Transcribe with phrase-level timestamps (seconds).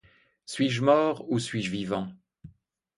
[0.47, 2.11] Suis-je mort ou suis-je vivant?